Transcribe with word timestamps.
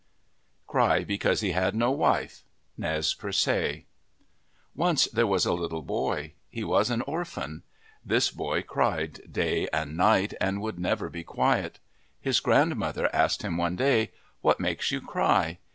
80 0.01 0.03
OF 0.03 0.07
THE 0.07 0.23
PACIFIC 0.23 0.43
NORTHWEST 0.43 0.67
CRY 0.67 1.03
BECAUSE 1.29 1.41
HE 1.41 1.51
HAD 1.51 1.75
NO 1.75 1.91
WIFE 1.91 2.43
Nez 2.75 3.13
Perce 3.13 3.83
ONCE 4.75 5.05
there 5.13 5.27
was 5.27 5.45
a 5.45 5.53
little 5.53 5.81
boy. 5.83 6.33
He 6.49 6.63
was 6.63 6.89
an 6.89 7.03
orphan. 7.03 7.61
This 8.03 8.31
boy 8.31 8.63
cried 8.63 9.31
day 9.31 9.67
and 9.71 9.95
night 9.95 10.33
and 10.41 10.59
would 10.59 10.79
never 10.79 11.07
be 11.07 11.23
quiet. 11.23 11.77
His 12.19 12.39
grandmother 12.39 13.15
asked 13.15 13.43
him 13.43 13.57
one 13.57 13.75
day, 13.75 14.09
"What 14.41 14.59
makes 14.59 14.89
you 14.89 15.01
cry?' 15.01 15.59